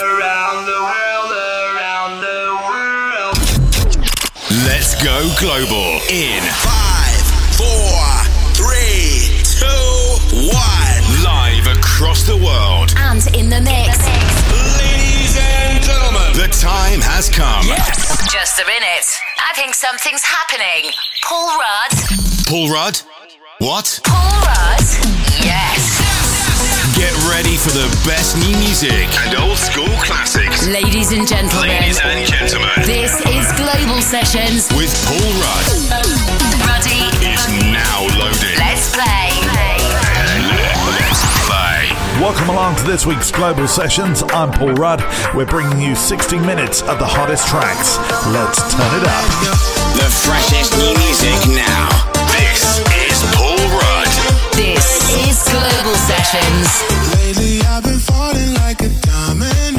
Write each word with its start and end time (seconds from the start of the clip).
Around 0.00 0.64
the 0.64 0.80
world, 0.80 1.30
around 1.30 2.20
the 2.24 2.56
world. 2.64 3.36
Let's 4.64 4.96
go 5.04 5.28
global 5.38 6.00
in 6.08 6.40
five, 6.64 7.20
four, 7.60 8.00
three, 8.56 9.44
two, 9.44 10.48
one. 10.48 11.04
Live 11.22 11.66
across 11.76 12.22
the 12.26 12.36
world 12.36 12.94
and 12.96 13.20
in 13.36 13.50
the 13.50 13.60
mix. 13.60 13.98
Ladies 14.80 15.36
and 15.36 15.84
gentlemen, 15.84 16.32
the 16.32 16.48
time 16.48 17.02
has 17.04 17.28
come. 17.28 17.66
Yes. 17.66 18.32
Just 18.32 18.58
a 18.58 18.64
minute. 18.64 19.06
I 19.38 19.52
think 19.52 19.74
something's 19.74 20.22
happening. 20.22 20.92
Paul 21.24 21.58
Rudd. 21.58 21.92
Paul 22.46 22.72
Rudd? 22.72 22.98
What? 23.58 24.00
Paul 24.04 24.40
Rudd 24.46 25.09
ready 27.30 27.56
for 27.56 27.70
the 27.70 27.86
best 28.06 28.36
new 28.36 28.56
music 28.58 29.06
and 29.22 29.38
old 29.38 29.56
school 29.56 29.88
classics. 30.02 30.66
Ladies 30.66 31.12
and 31.12 31.26
gentlemen. 31.26 31.70
Ladies 31.70 32.00
and 32.02 32.26
gentlemen. 32.26 32.70
This 32.84 33.14
is 33.30 33.46
Global 33.54 34.02
Sessions 34.02 34.66
with 34.74 34.90
Paul 35.06 35.30
Rudd. 35.38 35.66
Ruddy 36.66 37.06
is 37.22 37.42
now 37.70 38.02
loaded. 38.18 38.58
Let's 38.58 38.90
play. 38.90 39.30
Let's 40.98 41.22
play. 41.46 41.94
Welcome 42.20 42.50
along 42.50 42.76
to 42.76 42.84
this 42.84 43.06
week's 43.06 43.30
Global 43.30 43.68
Sessions. 43.68 44.22
I'm 44.34 44.50
Paul 44.50 44.74
Rudd. 44.74 45.00
We're 45.34 45.46
bringing 45.46 45.80
you 45.80 45.94
60 45.94 46.38
minutes 46.40 46.82
of 46.82 46.98
the 46.98 47.06
hottest 47.06 47.46
tracks. 47.46 47.98
Let's 48.34 48.58
turn 48.74 48.90
it 49.00 49.06
up. 49.06 49.26
The 49.94 50.10
freshest 50.10 50.76
new 50.76 50.94
music 50.98 51.54
now. 51.54 52.09
global 55.60 55.94
sessions. 55.94 56.68
Lately, 57.14 57.60
I've 57.68 57.84
been 57.84 57.98
falling 57.98 58.54
like 58.54 58.80
a 58.82 58.88
diamond. 58.88 59.69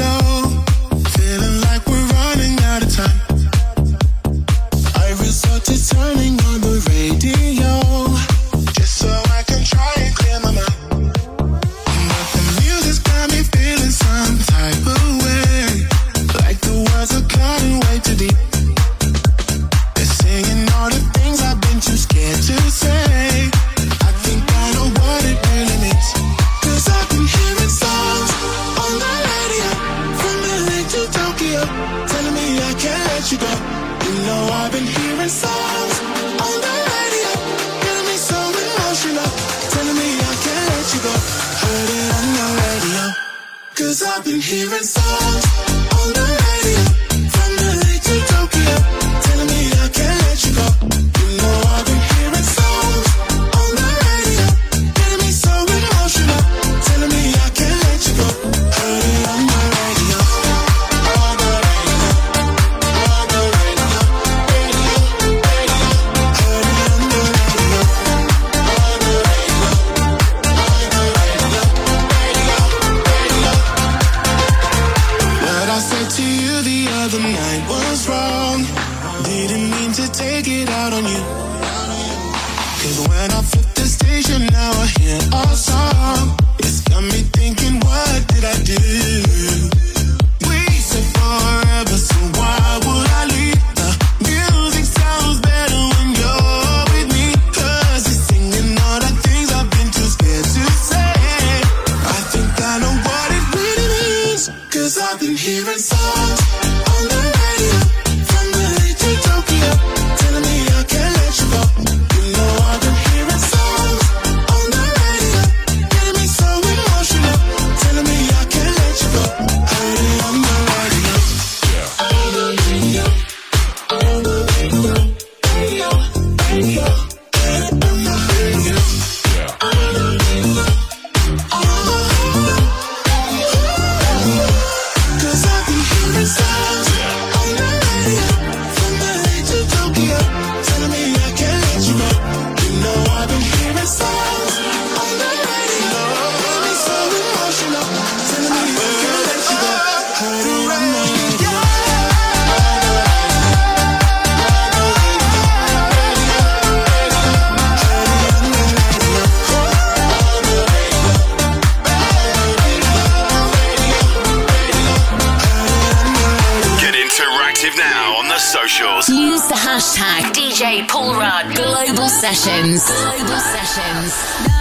Sessions. 172.21 172.85
Global 172.85 173.39
Sessions. 173.39 174.60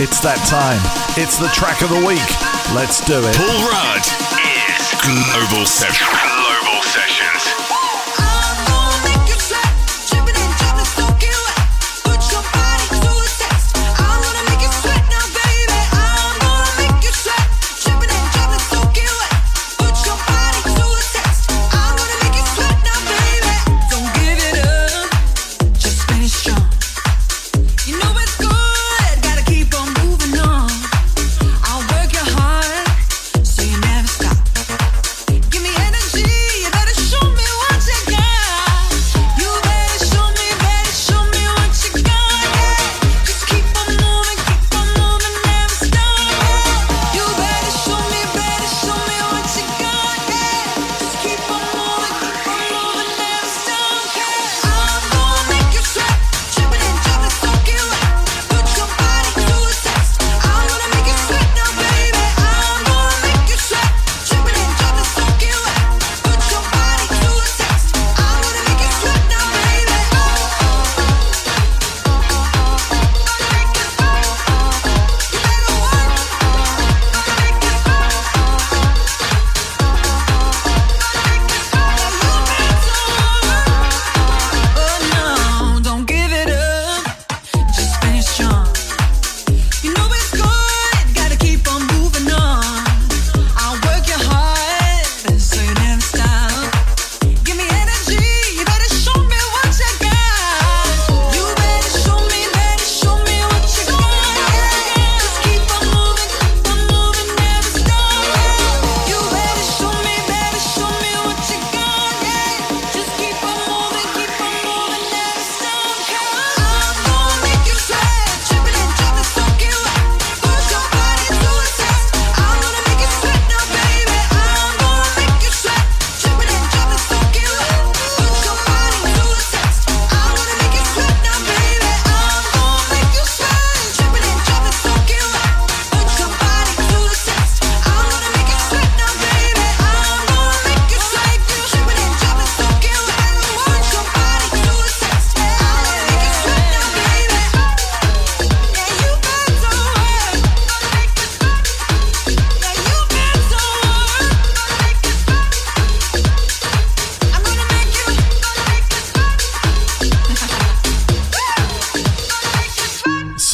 It's 0.00 0.20
that 0.20 0.38
time. 0.46 0.78
It's 1.18 1.38
the 1.38 1.48
track 1.48 1.82
of 1.82 1.90
the 1.90 1.98
week. 2.06 2.22
Let's 2.72 3.02
do 3.02 3.18
it. 3.18 3.34
Paul 3.34 3.66
Rudd 3.66 4.06
is 4.78 4.94
Global 5.02 5.66
7. 5.66 6.27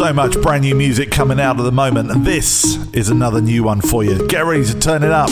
So 0.04 0.12
much 0.12 0.38
brand 0.42 0.64
new 0.64 0.74
music 0.74 1.10
coming 1.10 1.40
out 1.40 1.58
at 1.58 1.62
the 1.62 1.72
moment, 1.72 2.10
and 2.10 2.26
this 2.26 2.76
is 2.92 3.08
another 3.08 3.40
new 3.40 3.64
one 3.64 3.80
for 3.80 4.04
you. 4.04 4.28
Get 4.28 4.44
ready 4.44 4.62
to 4.62 4.78
turn 4.78 5.02
it 5.02 5.10
up. 5.10 5.30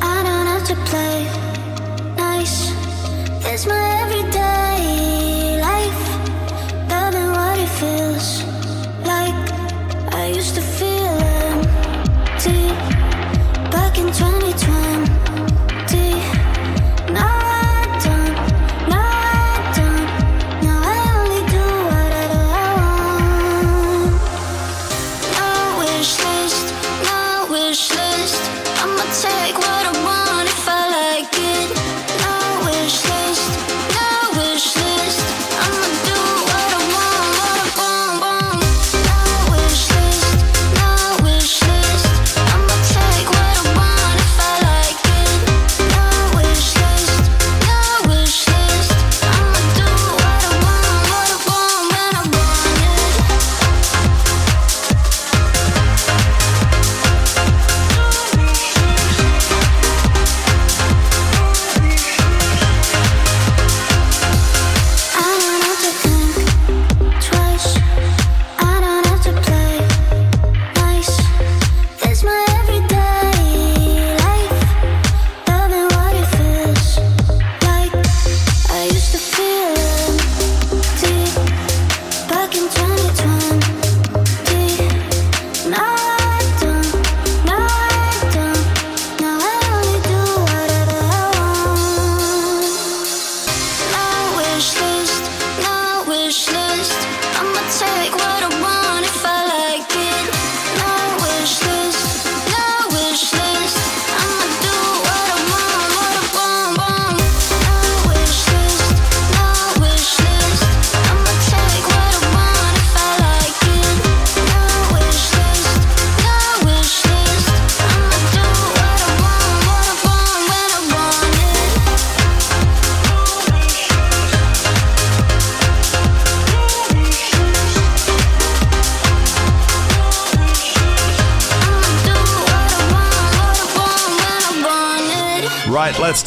I 0.00 0.22
don't 0.26 0.46
have 0.46 0.64
to 0.68 0.76
play 0.90 1.24
nice. 2.16 2.70
It's 3.44 3.66
my 3.66 4.02
everyday. 4.02 4.71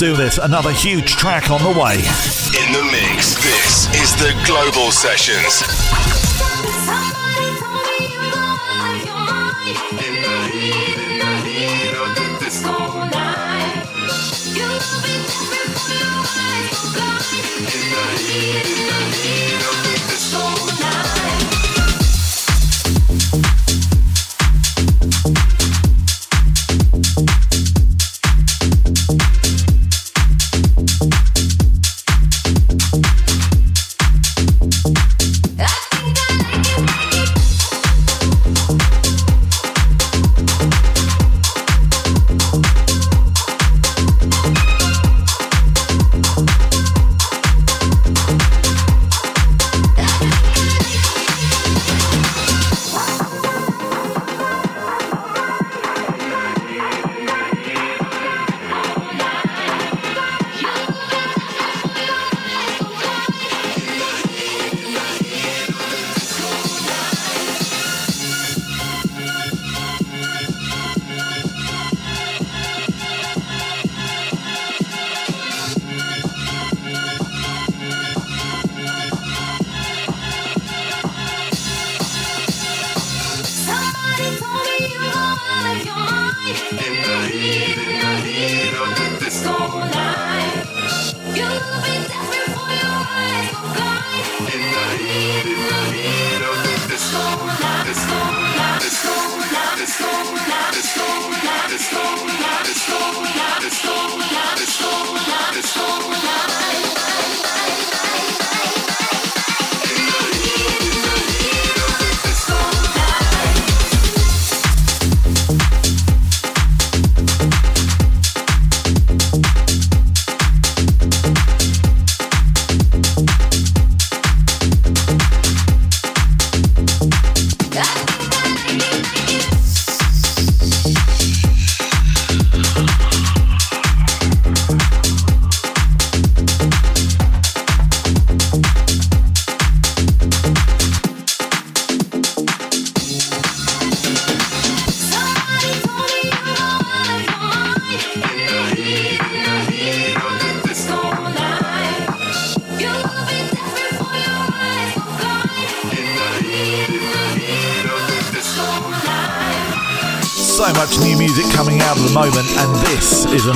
do 0.05 0.15
this. 0.15 0.37
Another 0.37 0.71
huge 0.71 1.15
track 1.15 1.49
on 1.49 1.59
the 1.63 1.79
way. 1.79 1.95
In 1.95 2.71
the 2.73 2.83
mix, 2.91 3.33
this 3.43 3.87
is 3.95 4.15
the 4.17 4.39
Global 4.45 4.91
Sessions. 4.91 6.24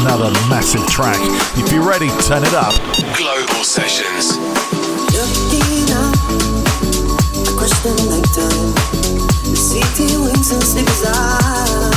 another 0.10 0.32
massive 0.50 0.86
track. 0.88 1.20
If 1.56 1.72
you're 1.72 1.88
ready, 1.88 2.08
turn 2.26 2.42
it 2.44 2.54
up. 2.56 2.74
Global 3.16 3.64
Sessions. 3.64 4.38
Looking 5.14 5.94
up, 5.94 6.16
I 7.46 7.54
question 7.56 7.96
nighttime. 8.10 8.74
The 9.46 9.56
city 9.56 10.18
wings 10.18 10.52
and 10.52 10.64
sleeps 10.64 11.06
out. 11.06 11.89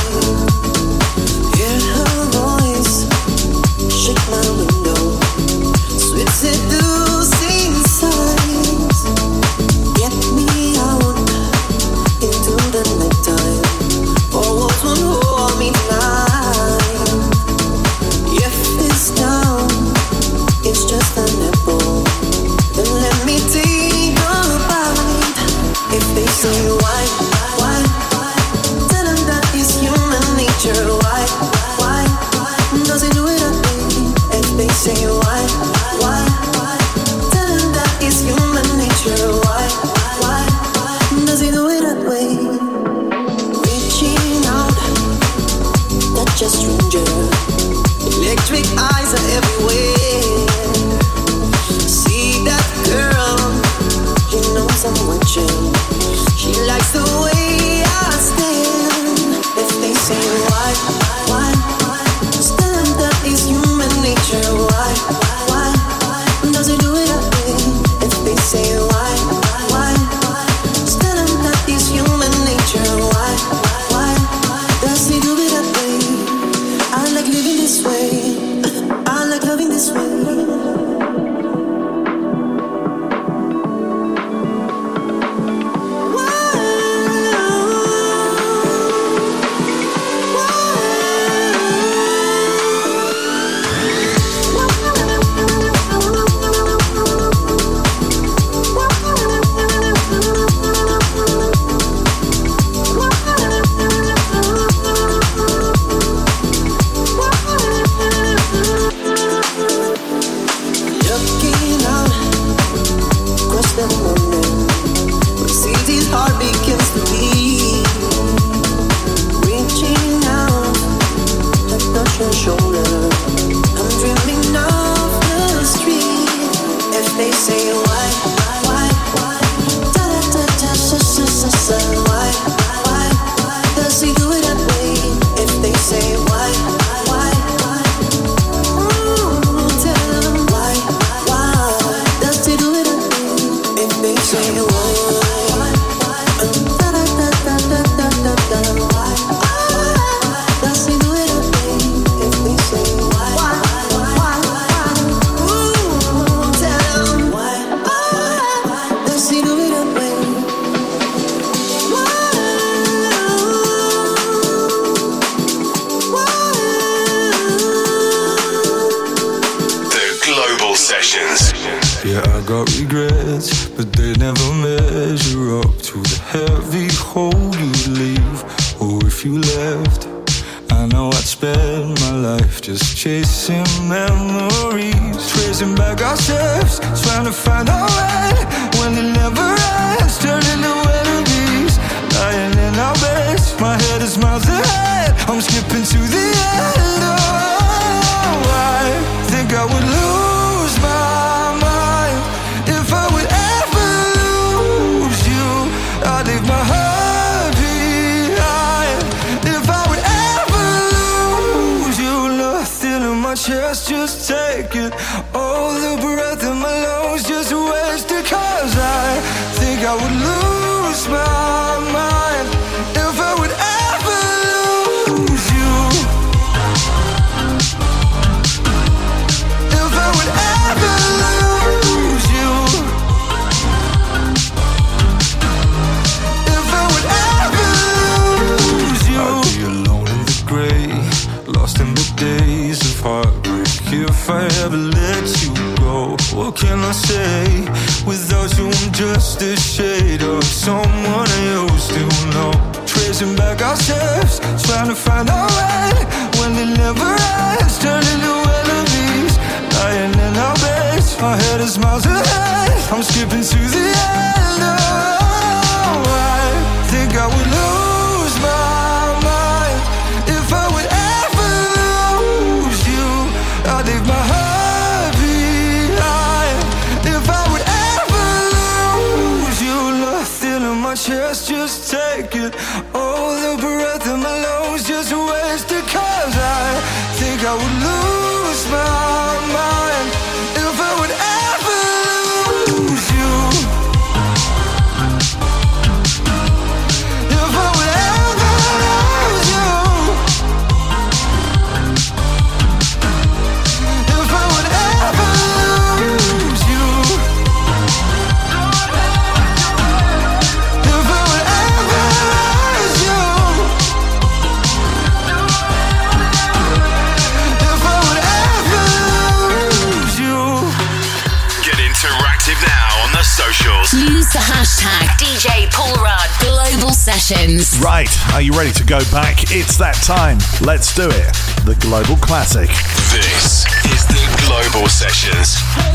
go 328.92 329.11
back, 329.11 329.44
it's 329.44 329.78
that 329.78 329.94
time. 330.05 330.37
Let's 330.61 330.94
do 330.94 331.09
it. 331.09 331.33
The 331.64 331.74
Global 331.81 332.16
Classic. 332.16 332.68
This 333.09 333.64
is 333.88 334.05
the 334.05 334.20
Global 334.44 334.87
Sessions. 334.87 335.91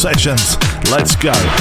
Sessions. 0.00 0.56
Let's 0.90 1.14
go. 1.14 1.59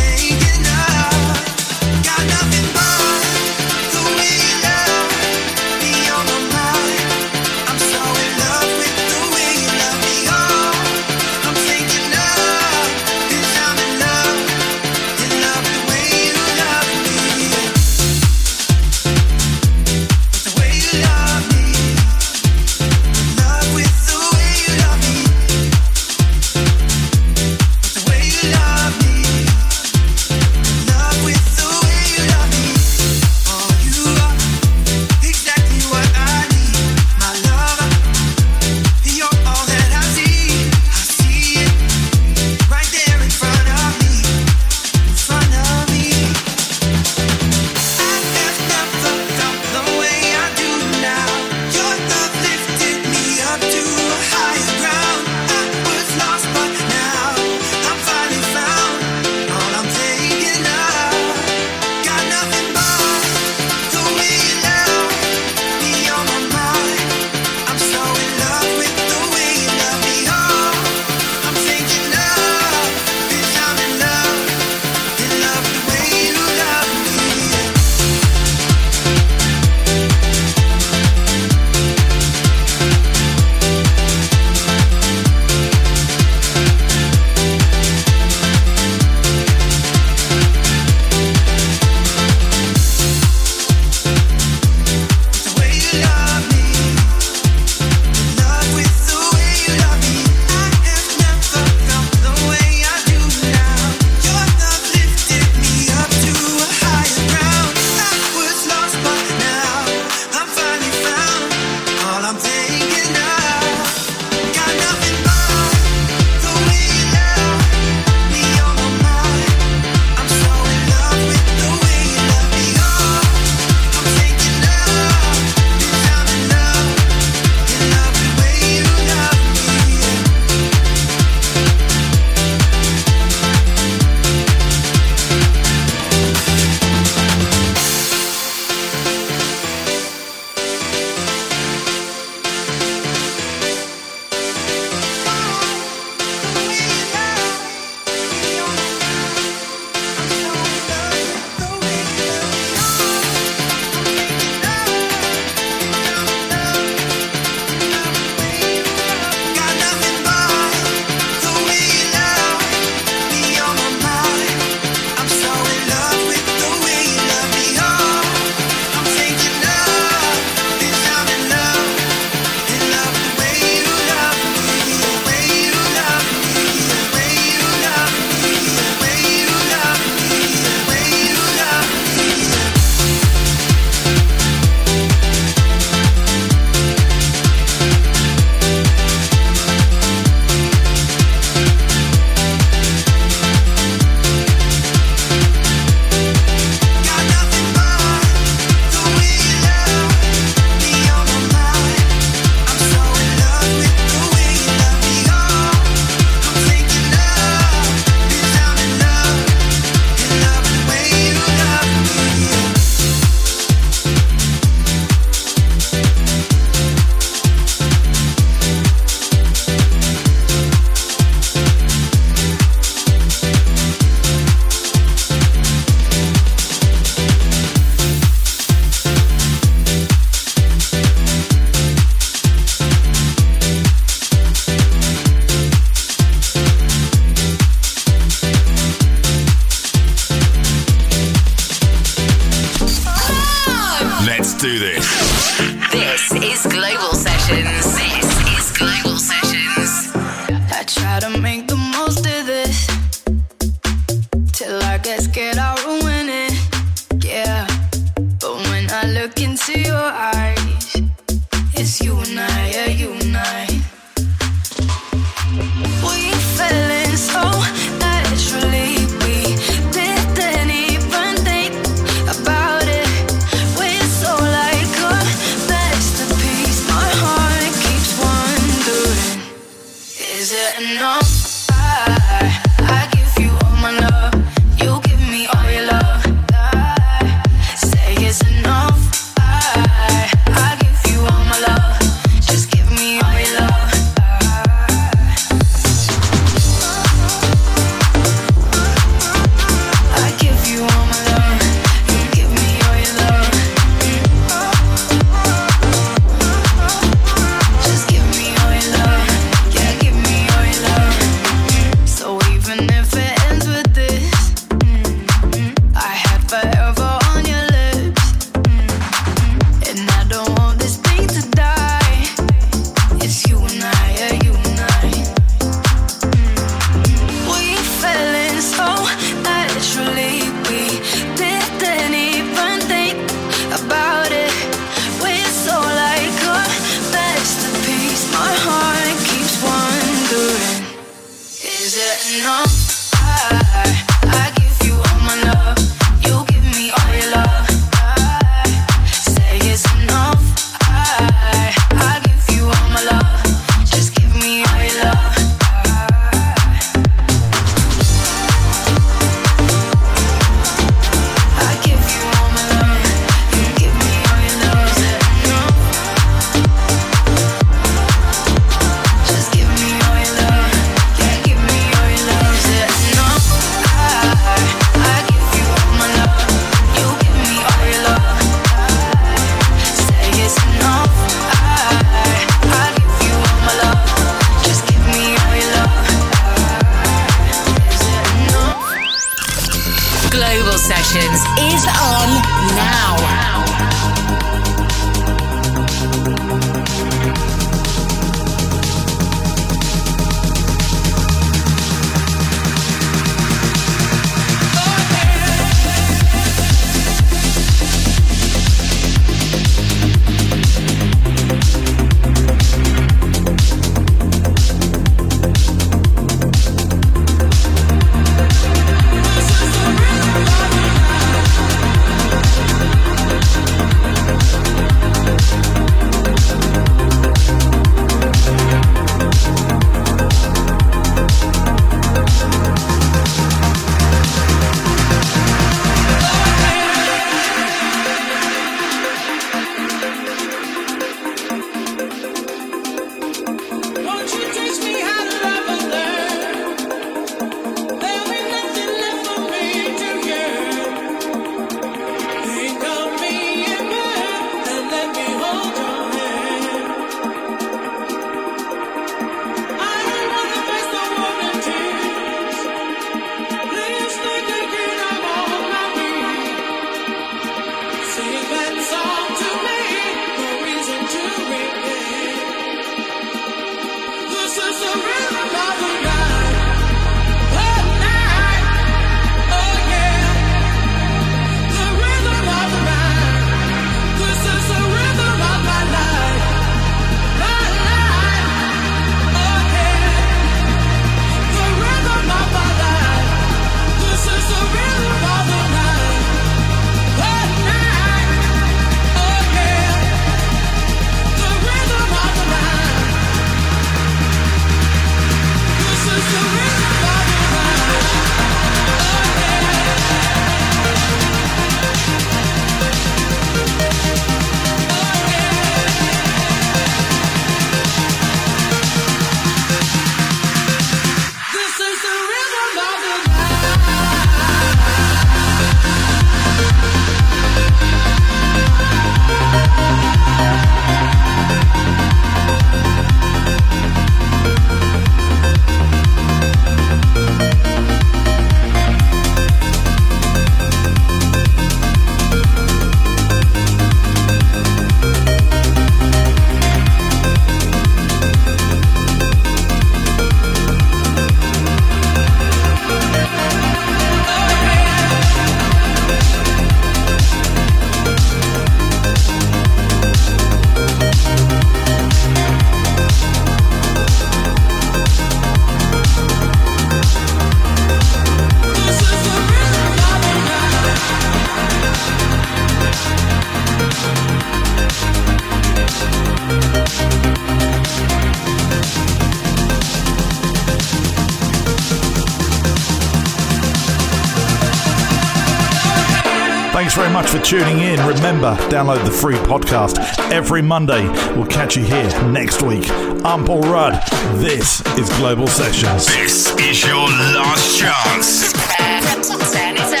tuning 587.54 587.78
in. 587.82 588.04
Remember, 588.04 588.56
download 588.68 589.04
the 589.04 589.12
free 589.12 589.36
podcast 589.36 589.96
every 590.32 590.60
Monday. 590.60 591.06
We'll 591.36 591.46
catch 591.46 591.76
you 591.76 591.84
here 591.84 592.08
next 592.24 592.62
week. 592.62 592.90
I'm 593.24 593.44
Paul 593.44 593.60
Rudd. 593.60 594.02
This 594.40 594.80
is 594.98 595.08
Global 595.18 595.46
Sessions. 595.46 596.06
This 596.06 596.48
is 596.58 596.84
your 596.84 597.06
last 597.06 597.78
chance. 597.78 598.52
Global 598.52 599.44
Sessions. 599.44 600.00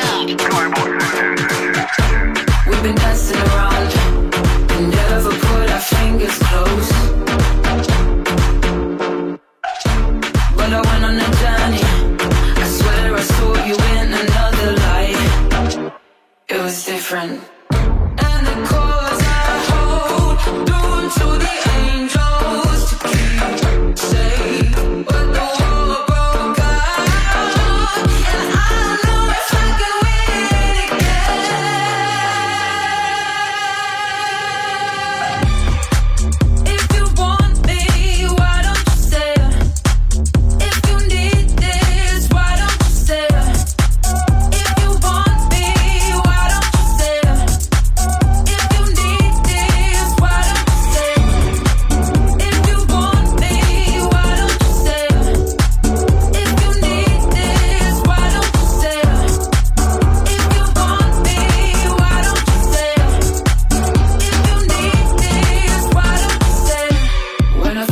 We've 2.66 2.82
been 2.82 2.98
around. 2.98 3.73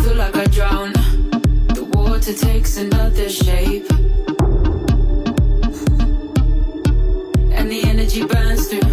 feel 0.02 0.16
like 0.16 0.34
I 0.34 0.46
drown. 0.46 0.92
The 1.74 1.84
water 1.92 2.32
takes 2.32 2.76
another 2.76 3.28
shape, 3.28 3.88
and 7.52 7.70
the 7.70 7.82
energy 7.84 8.24
burns 8.26 8.68
through. 8.68 8.91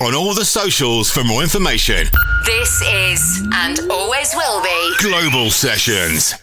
On 0.00 0.14
all 0.14 0.34
the 0.34 0.44
socials 0.44 1.10
for 1.10 1.24
more 1.24 1.42
information. 1.42 2.06
This 2.44 2.80
is, 2.82 3.48
and 3.52 3.78
always 3.90 4.34
will 4.34 4.62
be, 4.62 4.94
Global 4.98 5.50
Sessions. 5.50 6.34